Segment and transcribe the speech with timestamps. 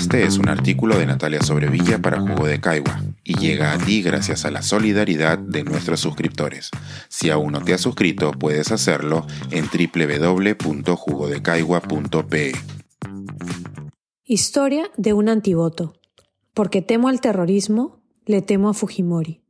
[0.00, 4.00] Este es un artículo de Natalia Sobrevilla para Jugo de Caigua y llega a ti
[4.00, 6.70] gracias a la solidaridad de nuestros suscriptores.
[7.10, 12.52] Si aún no te has suscrito, puedes hacerlo en www.jugodecaigua.pe.
[14.24, 15.92] Historia de un antivoto.
[16.54, 19.42] Porque temo al terrorismo, le temo a Fujimori.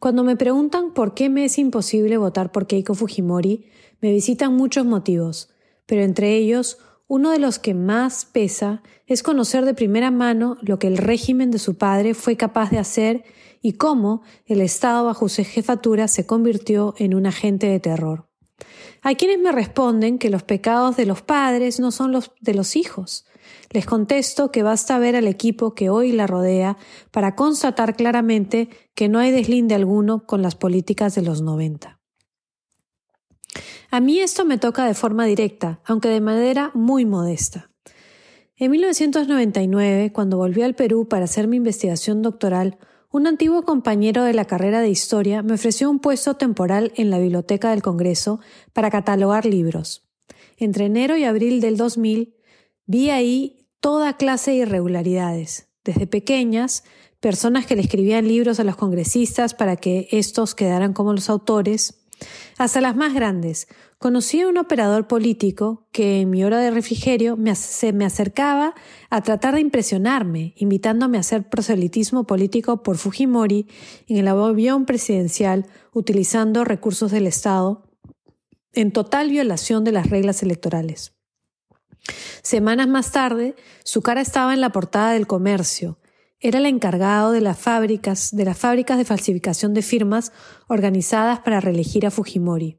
[0.00, 4.84] Cuando me preguntan por qué me es imposible votar por Keiko Fujimori, me visitan muchos
[4.84, 5.48] motivos,
[5.86, 6.78] pero entre ellos
[7.08, 11.50] uno de los que más pesa es conocer de primera mano lo que el régimen
[11.50, 13.24] de su padre fue capaz de hacer
[13.62, 18.28] y cómo el Estado bajo su jefatura se convirtió en un agente de terror.
[19.02, 22.74] Hay quienes me responden que los pecados de los padres no son los de los
[22.74, 23.24] hijos.
[23.70, 26.76] Les contesto que basta ver al equipo que hoy la rodea
[27.12, 31.95] para constatar claramente que no hay deslinde alguno con las políticas de los 90.
[33.90, 37.70] A mí esto me toca de forma directa, aunque de manera muy modesta.
[38.56, 42.78] En 1999, cuando volví al Perú para hacer mi investigación doctoral,
[43.10, 47.18] un antiguo compañero de la carrera de historia me ofreció un puesto temporal en la
[47.18, 48.40] Biblioteca del Congreso
[48.72, 50.06] para catalogar libros.
[50.56, 52.34] Entre enero y abril del 2000
[52.86, 56.84] vi ahí toda clase de irregularidades, desde pequeñas,
[57.20, 62.05] personas que le escribían libros a los congresistas para que estos quedaran como los autores,
[62.58, 63.68] hasta las más grandes.
[63.98, 68.74] Conocí a un operador político que en mi hora de refrigerio me, se me acercaba
[69.10, 73.66] a tratar de impresionarme, invitándome a hacer proselitismo político por Fujimori
[74.06, 77.84] en el avión presidencial utilizando recursos del Estado
[78.72, 81.14] en total violación de las reglas electorales.
[82.42, 85.98] Semanas más tarde, su cara estaba en la portada del comercio,
[86.40, 90.32] era el encargado de las fábricas, de las fábricas de falsificación de firmas
[90.68, 92.78] organizadas para reelegir a Fujimori.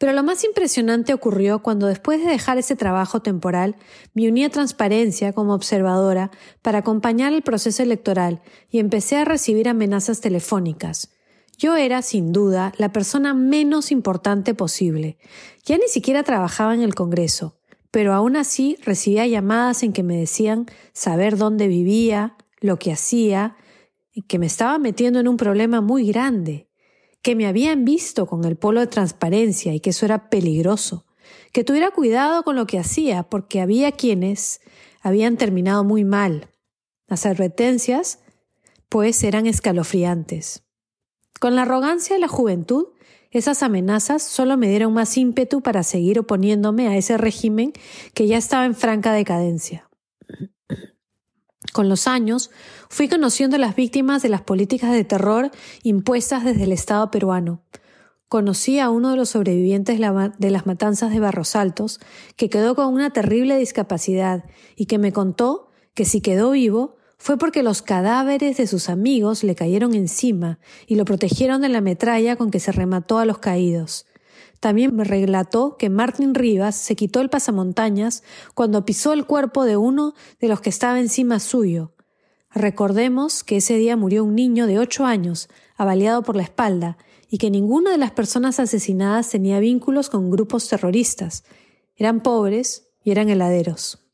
[0.00, 3.76] Pero lo más impresionante ocurrió cuando después de dejar ese trabajo temporal
[4.14, 6.30] me uní a Transparencia como observadora
[6.62, 11.10] para acompañar el proceso electoral y empecé a recibir amenazas telefónicas.
[11.58, 15.18] Yo era, sin duda, la persona menos importante posible.
[15.66, 17.58] Ya ni siquiera trabajaba en el Congreso,
[17.90, 20.64] pero aún así recibía llamadas en que me decían
[20.94, 23.56] saber dónde vivía, lo que hacía,
[24.28, 26.68] que me estaba metiendo en un problema muy grande,
[27.22, 31.06] que me habían visto con el polo de transparencia y que eso era peligroso,
[31.52, 34.60] que tuviera cuidado con lo que hacía porque había quienes
[35.00, 36.48] habían terminado muy mal.
[37.06, 38.20] Las advertencias,
[38.88, 40.62] pues, eran escalofriantes.
[41.40, 42.88] Con la arrogancia de la juventud,
[43.30, 47.72] esas amenazas solo me dieron más ímpetu para seguir oponiéndome a ese régimen
[48.12, 49.89] que ya estaba en franca decadencia.
[51.72, 52.50] Con los años,
[52.88, 55.50] fui conociendo las víctimas de las políticas de terror
[55.82, 57.62] impuestas desde el Estado peruano.
[58.28, 62.00] Conocí a uno de los sobrevivientes de las matanzas de Barros Altos,
[62.36, 64.44] que quedó con una terrible discapacidad
[64.76, 69.44] y que me contó que si quedó vivo fue porque los cadáveres de sus amigos
[69.44, 73.38] le cayeron encima y lo protegieron de la metralla con que se remató a los
[73.38, 74.06] caídos.
[74.60, 78.22] También me relató que Martín Rivas se quitó el pasamontañas
[78.54, 81.94] cuando pisó el cuerpo de uno de los que estaba encima suyo.
[82.52, 86.98] Recordemos que ese día murió un niño de ocho años, avaliado por la espalda,
[87.30, 91.44] y que ninguna de las personas asesinadas tenía vínculos con grupos terroristas.
[91.96, 94.09] Eran pobres y eran heladeros.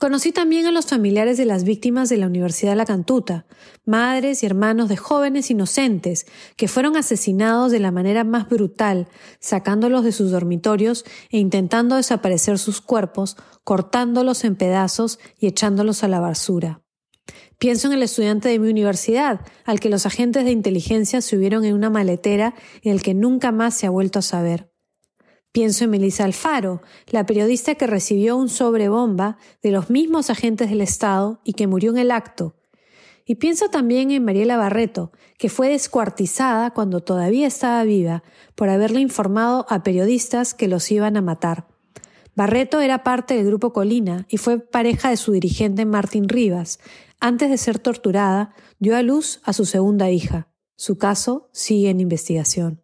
[0.00, 3.44] Conocí también a los familiares de las víctimas de la Universidad de La Cantuta,
[3.84, 9.08] madres y hermanos de jóvenes inocentes que fueron asesinados de la manera más brutal,
[9.40, 16.08] sacándolos de sus dormitorios e intentando desaparecer sus cuerpos, cortándolos en pedazos y echándolos a
[16.08, 16.80] la basura.
[17.58, 21.74] Pienso en el estudiante de mi universidad, al que los agentes de inteligencia subieron en
[21.74, 24.69] una maletera y el que nunca más se ha vuelto a saber.
[25.52, 30.80] Pienso en Melissa Alfaro, la periodista que recibió un sobrebomba de los mismos agentes del
[30.80, 32.54] Estado y que murió en el acto.
[33.26, 38.22] Y pienso también en Mariela Barreto, que fue descuartizada cuando todavía estaba viva
[38.54, 41.66] por haberle informado a periodistas que los iban a matar.
[42.36, 46.78] Barreto era parte del grupo Colina y fue pareja de su dirigente Martín Rivas.
[47.18, 50.48] Antes de ser torturada, dio a luz a su segunda hija.
[50.76, 52.82] Su caso sigue en investigación.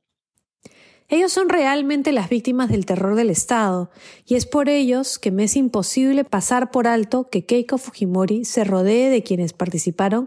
[1.08, 3.90] Ellos son realmente las víctimas del terror del Estado,
[4.26, 8.64] y es por ellos que me es imposible pasar por alto que Keiko Fujimori se
[8.64, 10.26] rodee de quienes participaron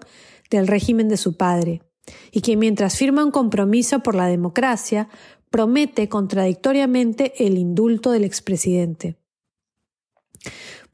[0.50, 1.82] del régimen de su padre,
[2.32, 5.10] y que mientras firma un compromiso por la democracia,
[5.50, 9.18] promete contradictoriamente el indulto del expresidente.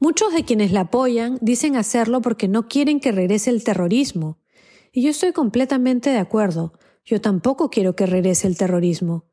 [0.00, 4.40] Muchos de quienes la apoyan dicen hacerlo porque no quieren que regrese el terrorismo,
[4.90, 6.72] y yo estoy completamente de acuerdo.
[7.04, 9.26] Yo tampoco quiero que regrese el terrorismo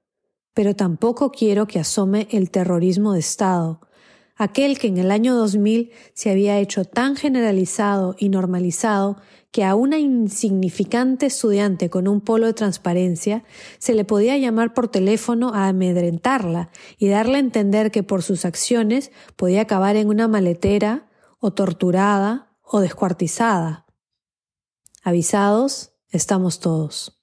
[0.54, 3.82] pero tampoco quiero que asome el terrorismo de Estado.
[4.36, 9.18] aquel que en el año 2000 se había hecho tan generalizado y normalizado
[9.52, 13.44] que a una insignificante estudiante con un polo de transparencia
[13.78, 18.46] se le podía llamar por teléfono a amedrentarla y darle a entender que por sus
[18.46, 21.08] acciones podía acabar en una maletera
[21.40, 23.86] o torturada o descuartizada.
[25.04, 27.23] Avisados, estamos todos.